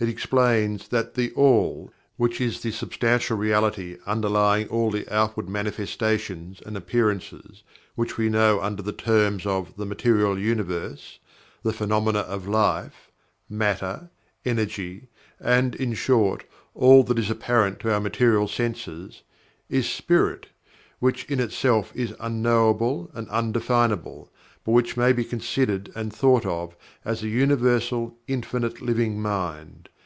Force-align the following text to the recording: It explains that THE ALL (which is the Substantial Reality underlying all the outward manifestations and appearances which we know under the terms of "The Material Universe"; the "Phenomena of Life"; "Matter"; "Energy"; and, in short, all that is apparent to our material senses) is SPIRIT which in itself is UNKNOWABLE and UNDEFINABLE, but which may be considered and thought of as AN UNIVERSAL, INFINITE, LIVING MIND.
It 0.00 0.08
explains 0.08 0.88
that 0.88 1.14
THE 1.14 1.30
ALL 1.36 1.92
(which 2.16 2.40
is 2.40 2.60
the 2.62 2.72
Substantial 2.72 3.36
Reality 3.36 3.98
underlying 4.04 4.66
all 4.66 4.90
the 4.90 5.06
outward 5.08 5.48
manifestations 5.48 6.60
and 6.66 6.76
appearances 6.76 7.62
which 7.94 8.16
we 8.18 8.28
know 8.28 8.60
under 8.60 8.82
the 8.82 8.90
terms 8.90 9.46
of 9.46 9.76
"The 9.76 9.86
Material 9.86 10.36
Universe"; 10.36 11.20
the 11.62 11.72
"Phenomena 11.72 12.18
of 12.18 12.48
Life"; 12.48 13.12
"Matter"; 13.48 14.10
"Energy"; 14.44 15.06
and, 15.38 15.76
in 15.76 15.94
short, 15.94 16.42
all 16.74 17.04
that 17.04 17.16
is 17.20 17.30
apparent 17.30 17.78
to 17.80 17.94
our 17.94 18.00
material 18.00 18.48
senses) 18.48 19.22
is 19.68 19.88
SPIRIT 19.88 20.46
which 20.98 21.26
in 21.26 21.38
itself 21.38 21.92
is 21.94 22.10
UNKNOWABLE 22.18 23.12
and 23.14 23.28
UNDEFINABLE, 23.30 24.28
but 24.64 24.72
which 24.72 24.96
may 24.96 25.12
be 25.12 25.24
considered 25.24 25.92
and 25.94 26.12
thought 26.12 26.44
of 26.44 26.74
as 27.04 27.22
AN 27.22 27.28
UNIVERSAL, 27.30 28.16
INFINITE, 28.26 28.80
LIVING 28.82 29.20
MIND. 29.22 29.88